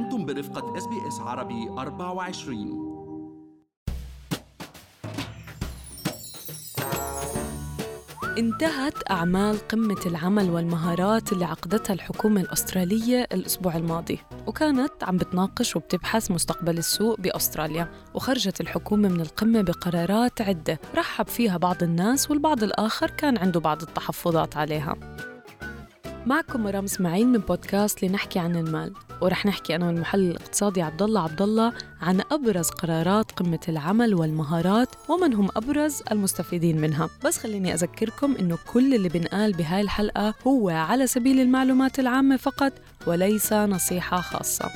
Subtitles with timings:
[0.00, 2.90] أنتم برفقة إس بي إس عربي 24
[8.38, 16.30] انتهت أعمال قمة العمل والمهارات اللي عقدتها الحكومة الأسترالية الأسبوع الماضي وكانت عم بتناقش وبتبحث
[16.30, 23.10] مستقبل السوق بأستراليا وخرجت الحكومة من القمة بقرارات عدة رحب فيها بعض الناس والبعض الآخر
[23.10, 24.96] كان عنده بعض التحفظات عليها.
[26.26, 31.20] معكم مرام اسماعيل من بودكاست لنحكي عن المال ورح نحكي أنا والمحلل الاقتصادي عبد الله
[31.22, 37.08] عبد الله عن أبرز قرارات قمة العمل والمهارات ومن هم أبرز المستفيدين منها.
[37.24, 42.72] بس خليني أذكركم إنه كل اللي بنقال بهاي الحلقة هو على سبيل المعلومات العامة فقط
[43.06, 44.70] وليس نصيحة خاصة.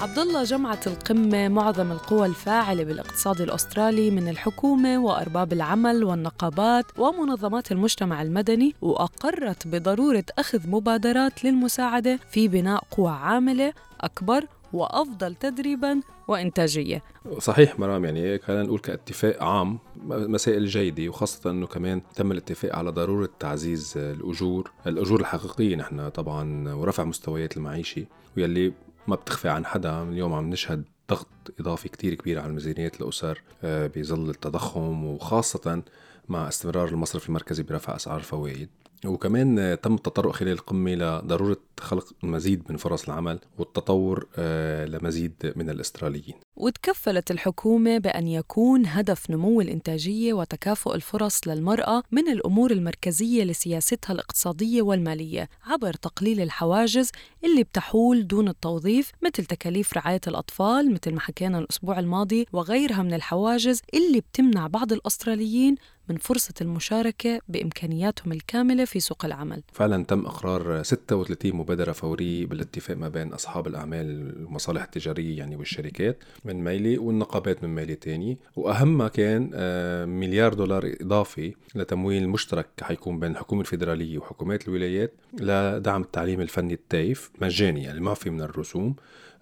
[0.00, 7.72] عبد الله جمعت القمة معظم القوى الفاعلة بالاقتصاد الأسترالي من الحكومة وأرباب العمل والنقابات ومنظمات
[7.72, 17.02] المجتمع المدني وأقرت بضرورة أخذ مبادرات للمساعدة في بناء قوى عاملة أكبر وأفضل تدريباً وإنتاجية.
[17.38, 22.90] صحيح مرام يعني خلينا نقول كاتفاق عام مسائل جيدة وخاصة أنه كمان تم الاتفاق على
[22.90, 28.04] ضرورة تعزيز الأجور الأجور الحقيقية نحن طبعا ورفع مستويات المعيشة
[28.36, 28.72] واللي
[29.08, 31.26] ما بتخفي عن حدا اليوم عم نشهد ضغط
[31.60, 35.82] إضافي كتير كبير على ميزانيات الأسر آه، بظل التضخم وخاصة
[36.28, 38.68] مع استمرار المصرف المركزي برفع أسعار الفوائد.
[39.06, 45.70] وكمان تم التطرق خلال القمة لضرورة خلق المزيد من فرص العمل والتطور آه، لمزيد من
[45.70, 46.34] الإستراليين.
[46.56, 54.82] وتكفلت الحكومة بأن يكون هدف نمو الإنتاجية وتكافؤ الفرص للمرأة من الأمور المركزية لسياستها الاقتصادية
[54.82, 57.10] والمالية عبر تقليل الحواجز
[57.44, 63.14] اللي بتحول دون التوظيف مثل تكاليف رعاية الأطفال مثل ما حكينا الأسبوع الماضي وغيرها من
[63.14, 65.74] الحواجز اللي بتمنع بعض الأستراليين
[66.08, 69.62] من فرصة المشاركة بإمكانياتهم الكاملة في سوق العمل.
[69.72, 76.24] فعلا تم إقرار 36 مبادرة فورية بالاتفاق ما بين أصحاب الأعمال المصالح التجارية يعني والشركات
[76.44, 78.38] من ميلي والنقابات من ميلي تاني.
[78.56, 86.02] وأهمها كان آه، مليار دولار إضافي لتمويل مشترك حيكون بين الحكومة الفيدرالية وحكومات الولايات لدعم
[86.02, 88.96] التعليم الفني ال TAFE مجاني يعني ما في من الرسوم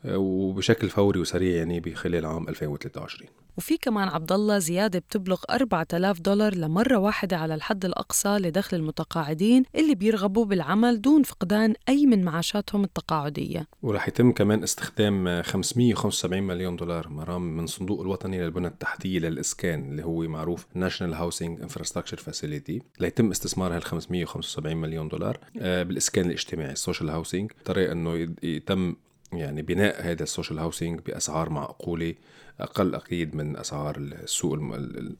[0.04, 6.21] آه، وبشكل فوري وسريع يعني بخلال عام 2023 وفي كمان عبد الله زيادة بتبلغ 4000
[6.21, 12.25] دولار لمرة واحدة على الحد الأقصى لدخل المتقاعدين اللي بيرغبوا بالعمل دون فقدان أي من
[12.25, 13.67] معاشاتهم التقاعدية.
[13.83, 20.05] ورح يتم كمان استخدام 575 مليون دولار مرام من صندوق الوطني للبنى التحتية للإسكان اللي
[20.05, 22.81] هو معروف National Housing Infrastructure Facility.
[23.00, 28.97] ليتم استثمار هال 575 مليون دولار آه، بالإسكان الاجتماعي ال social housing طريقة أنه يتم
[29.36, 32.14] يعني بناء هذا ال social housing بأسعار معقولة
[32.60, 34.58] أقل أكيد من أسعار السوق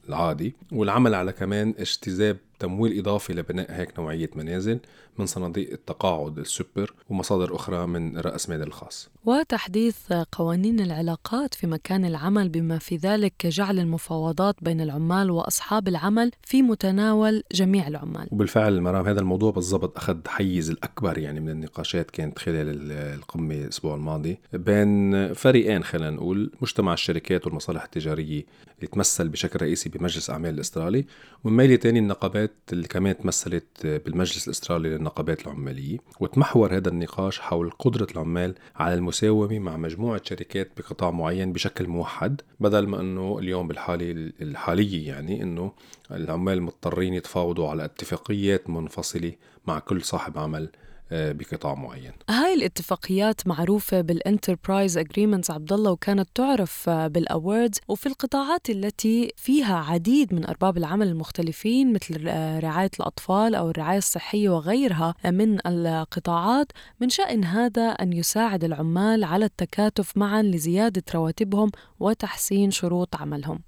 [0.09, 0.53] العادي.
[0.71, 4.79] والعمل على كمان اجتذاب تمويل إضافي لبناء هيك نوعية منازل
[5.17, 9.09] من صناديق التقاعد السوبر ومصادر أخرى من رأس مال الخاص.
[9.25, 16.31] وتحديث قوانين العلاقات في مكان العمل بما في ذلك جعل المفاوضات بين العمال وأصحاب العمل
[16.43, 18.27] في متناول جميع العمال.
[18.31, 23.95] وبالفعل مرام هذا الموضوع بالضبط أخذ حيز الأكبر يعني من النقاشات كانت خلال القمة الأسبوع
[23.95, 28.45] الماضي بين فريقين خلينا نقول مجتمع الشركات والمصالح التجارية
[28.77, 31.05] اللي تمثل بشكل رئيسي بمجلس الأعمال الأسترالي
[31.43, 37.71] ومن ميلة تاني النقابات اللي كمان تمثلت بالمجلس الأسترالي للنقابات العمالية وتمحور هذا النقاش حول
[37.79, 43.67] قدرة العمال على المساومة مع مجموعة شركات بقطاع معين بشكل موحد بدل ما أنه اليوم
[43.67, 45.71] بالحالة الحالية يعني أنه
[46.11, 49.33] العمال مضطرين يتفاوضوا على اتفاقيات منفصلة
[49.67, 50.69] مع كل صاحب عمل.
[51.11, 52.11] بقطاع معين.
[52.29, 58.69] هاي الاتفاقيات معروفة بال enterprise agreements عبد الله وكانت تعرف آه، بال awards وفي القطاعات
[58.69, 65.15] التي فيها عديد من أرباب العمل المختلفين مثل آه، رعاية الأطفال أو الرعاية الصحية وغيرها
[65.25, 66.71] من القطاعات.
[66.99, 73.59] من شأن هذا أن يساعد العمال على التكاتف معا لزيادة رواتبهم وتحسين شروط عملهم.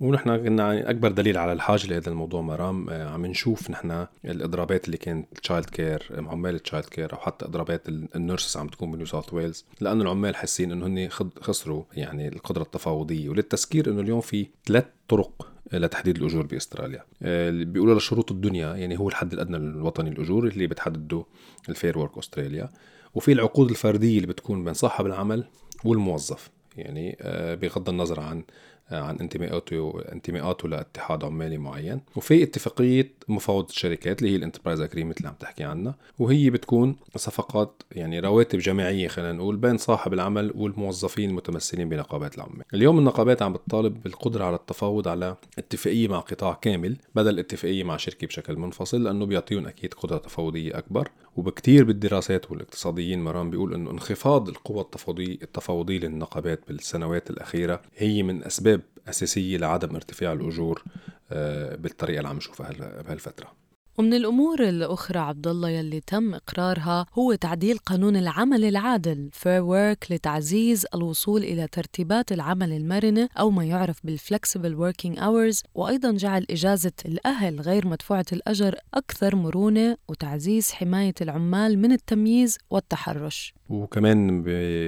[0.00, 4.86] ونحن كنا يعني أكبر دليل على الحاجة لهذا الموضوع مرام آه، عم نشوف نحن الإضرابات
[4.86, 9.34] اللي كانت childcare عمال ال childcare أو حتى إضرابات ال nurses عم تكون بنيو ساوث
[9.34, 11.08] ويلز لأنه العمال حاسين إنه هن
[11.40, 13.28] خسروا يعني القدرة التفاوضية.
[13.28, 17.04] وللتذكير إنه اليوم في ثلاث طرق لتحديد الأجور بأستراليا.
[17.22, 21.24] آه، اللي بيقولوا لشروط الدنيا يعني هو الحد الأدنى الوطني للاجور اللي بتحدده
[21.68, 22.70] ال Fair Work أستراليا.
[23.14, 25.44] وفي العقود الفردية اللي بتكون بين صاحب العمل
[25.84, 28.44] والموظف يعني آه، بغض النظر عن
[28.90, 32.00] عن انتماءاته انتماءاته لاتحاد عمالي معين.
[32.16, 35.94] وفي اتفاقية مفاوضة الشركات اللي هي ال enterprise agreement اللي عم تحكي عنها.
[36.18, 42.64] وهي بتكون صفقات يعني رواتب جماعية خلينا نقول بين صاحب العمل والموظفين المتمثلين بنقابات العمال.
[42.74, 47.96] اليوم النقابات عم بتطالب بالقدرة على التفاوض على اتفاقية مع قطاع كامل بدل اتفاقية مع
[47.96, 51.10] شركة بشكل منفصل لأنه بيعطيهم أكيد قدرة تفاوضية أكبر.
[51.38, 58.44] وبكتير بالدراسات والاقتصاديين مرام بيقول إنه انخفاض القوى التفاوضية التفاوضية للنقابات بالسنوات الأخيرة هي من
[58.44, 60.82] أسباب أساسية لعدم ارتفاع الأجور
[61.30, 63.52] آه، بالطريقة اللي عم نشوفها بهالفترة.
[63.98, 70.10] ومن الأمور الأخرى عبد الله يلي تم إقرارها هو تعديل قانون العمل العادل Fair Work
[70.10, 76.92] لتعزيز الوصول إلى ترتيبات العمل المرنة أو ما يعرف بالفلكسبل working hours وأيضا جعل إجازة
[77.06, 83.54] الأهل غير مدفوعة الأجر أكثر مرونة وتعزيز حماية العمال من التمييز والتحرش.
[83.68, 84.42] وكمان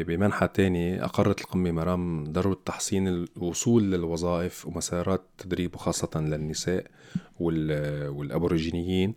[0.05, 6.87] بمنحى تاني أقرت القمة مرام ضرورة تحسين الوصول للوظائف ومسارات التدريب وخاصة للنساء
[7.41, 9.15] والأبوريجينيين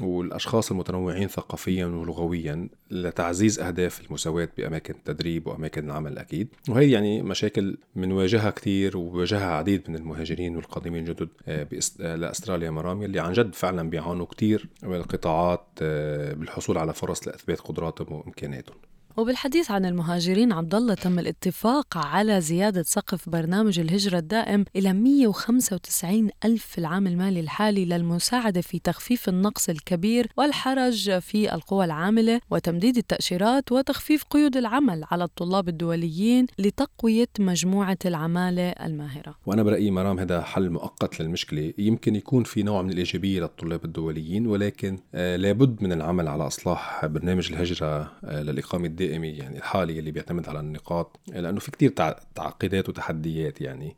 [0.00, 6.48] والأشخاص المتنوعين ثقافيا ولغويا لتعزيز أهداف المساواة بأماكن التدريب وأماكن العمل أكيد.
[6.68, 11.66] وهي يعني مشاكل بنواجهها كثير وواجهها عديد من المهاجرين والقادمين الجدد آه،
[12.00, 17.28] آه، لأستراليا مرام اللي عن جد فعلا بيعانوا كثير من القطاعات آه، بالحصول على فرص
[17.28, 18.76] لإثبات قدراتهم وإمكاناتهم.
[19.18, 26.30] وبالحديث عن المهاجرين عبد الله تم الاتفاق على زيادة سقف برنامج الهجرة الدائم إلى 195
[26.44, 32.96] ألف في العام المالي الحالي للمساعدة في تخفيف النقص الكبير والحرج في القوى العاملة وتمديد
[32.96, 39.34] التأشيرات وتخفيف قيود العمل على الطلاب الدوليين لتقوية مجموعة العمالة الماهرة.
[39.46, 41.72] وأنا برأيي مرام هذا حل مؤقت للمشكلة.
[41.78, 47.06] يمكن يكون في نوع من الإيجابية للطلاب الدوليين ولكن آه لابد من العمل على إصلاح
[47.06, 49.05] برنامج الهجرة آه للإقامة الدائمة.
[49.06, 51.90] الدائمي يعني الحالي اللي بيعتمد على النقاط لأنه في كتير
[52.34, 53.96] تعقيدات وتحديات يعني.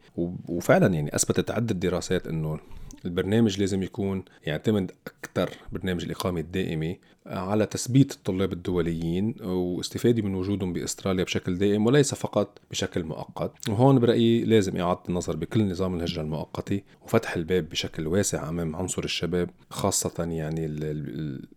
[0.49, 2.59] وفعلا يعني أثبتت عدة دراسات إنه
[3.05, 6.97] البرنامج لازم يكون يعتمد أكثر برنامج الإقامة الدائمة
[7.27, 13.69] على تثبيت الطلاب الدوليين واستفادة من وجودهم بأستراليا بشكل دائم وليس فقط بشكل مؤقت.
[13.69, 19.05] وهون برأيي لازم إعادة النظر بكل نظام الهجرة المؤقتة وفتح الباب بشكل واسع أمام عنصر
[19.05, 20.67] الشباب خاصة يعني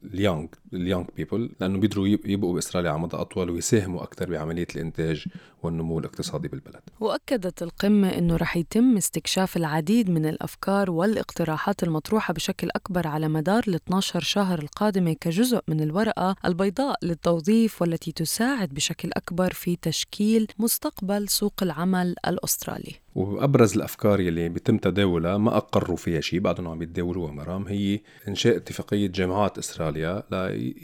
[0.03, 5.25] اليونج اليونج بيبل لأنه بيقدروا يبقوا بأستراليا على مدى أطول ويساهموا أكثر بعملية الإنتاج
[5.63, 6.81] والنمو الاقتصادي بالبلد.
[6.99, 10.91] وأكدت القمة أنه رح يتم استكشاف العديد من الأفكار
[11.31, 17.81] والاقتراحات المطروحة بشكل أكبر على مدار ال 12 شهر القادمة كجزء من الورقة البيضاء للتوظيف
[17.81, 22.95] والتي تساعد بشكل أكبر في تشكيل مستقبل سوق العمل الأسترالي.
[23.15, 28.57] وأبرز الأفكار يلي بيتم تداولها ما أقروا فيها شيء بعدهم عم يتداولوها مرام هي إنشاء
[28.57, 30.35] اتفاقية جامعات إستراليا ل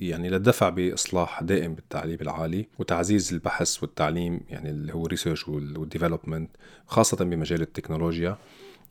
[0.03, 5.63] يعني للدفع بإصلاح دائم بالتعليم العالي وتعزيز البحث والتعليم يعني اللي هو ال research وال
[5.63, 6.49] development
[6.85, 8.37] خاصة بمجال التكنولوجيا.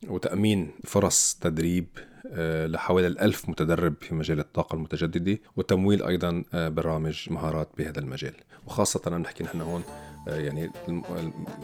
[0.09, 1.87] وتأمين فرص تدريب
[2.33, 8.35] آه، لحوالي الألف متدرب في مجال الطاقة المتجددة وتمويل أيضا آه، برامج مهارات بهذا المجال.
[8.67, 9.83] وخاصة نحكي نحن هون
[10.29, 10.71] آه، يعني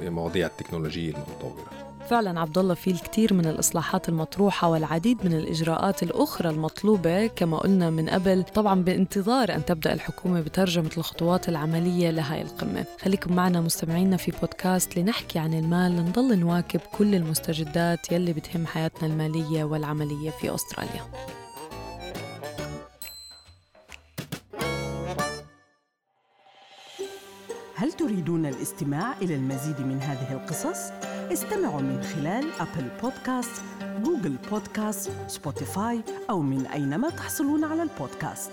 [0.02, 1.91] المواضيع التكنولوجية المتطورة.
[2.10, 7.90] فعلا عبد الله في الكثير من الإصلاحات المطروحة والعديد من الإجراءات الأخرى المطلوبة كما قلنا
[7.90, 14.16] من قبل طبعا بانتظار أن تبدأ الحكومة بترجمة الخطوات العملية لهي القمة خليكم معنا مستمعينا
[14.16, 20.55] في بودكاست لنحكي عن المال لنضل نواكب كل المستجدات يلي بتهم حياتنا المالية والعملية في
[20.55, 21.02] أستراليا
[27.76, 30.90] هل تريدون الاستماع إلى المزيد من هذه القصص؟
[31.30, 33.62] استمعوا من خلال أبل بودكاست،
[34.04, 38.50] جوجل بودكاست، سبوتيفاي أو من أينما تحصلون على البودكاست.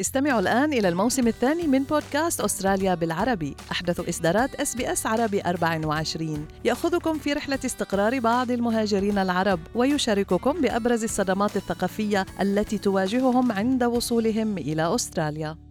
[0.00, 3.56] استمعوا الآن إلى الموسم الثاني من بودكاست أستراليا بالعربي.
[3.70, 11.56] أحدث إصدارات SBS عربي 24 يأخذكم في رحلة استقرار بعض المهاجرين العرب ويشارككم بأبرز الصدمات
[11.56, 15.69] الثقافية التي تواجههم عند وصولهم إلى أستراليا.